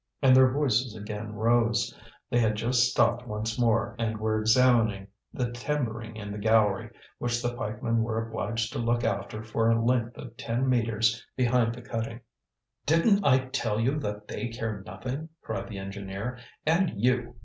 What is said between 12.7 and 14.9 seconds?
"Didn't I tell you that they care